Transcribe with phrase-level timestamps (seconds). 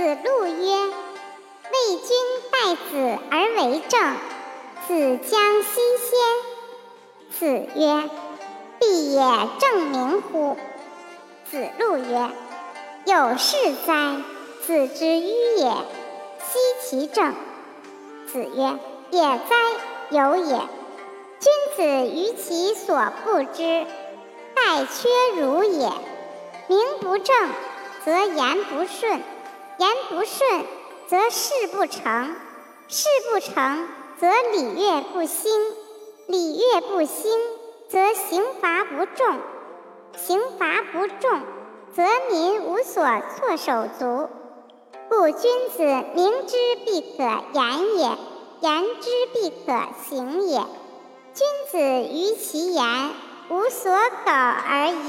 [0.00, 0.86] 子路曰
[1.70, 2.16] ：“为君
[2.50, 4.16] 待子而为政，
[4.88, 6.18] 子将西先。”
[7.38, 8.08] 子曰
[8.80, 9.20] ：“必也
[9.58, 10.56] 正名乎？”
[11.50, 12.30] 子路曰
[13.04, 14.16] ：“有事哉！
[14.66, 17.34] 子之迂也，奚其政？”
[18.32, 18.78] 子曰
[19.12, 19.54] ：“也哉，
[20.08, 20.60] 有也。
[21.40, 23.84] 君子于其所不知，
[24.54, 25.92] 待缺如也。
[26.68, 27.50] 名不正，
[28.06, 29.20] 则言不顺；
[29.80, 30.66] 言不顺，
[31.08, 32.34] 则事不成；
[32.86, 33.88] 事不成，
[34.20, 35.50] 则礼乐不兴；
[36.26, 37.32] 礼乐不兴，
[37.88, 39.38] 则刑罚不重；
[40.18, 41.40] 刑罚不重，
[41.96, 43.02] 则民无所
[43.34, 44.28] 措手足。
[45.08, 45.82] 故君子
[46.14, 47.22] 明之必可
[47.54, 48.18] 言也，
[48.60, 49.72] 言之必可
[50.06, 50.58] 行也。
[51.32, 53.12] 君子于其言，
[53.48, 53.90] 无所
[54.26, 54.99] 苟而已。